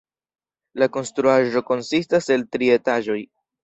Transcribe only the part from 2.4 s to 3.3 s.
tri etaĝoj.